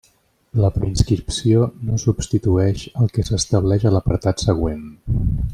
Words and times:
La 0.61 0.71
preinscripció 0.77 1.67
no 1.91 1.99
substituïx 2.05 2.87
el 3.03 3.13
que 3.17 3.29
s'establix 3.31 3.89
en 3.91 3.97
l'apartat 4.01 4.49
següent. 4.51 4.85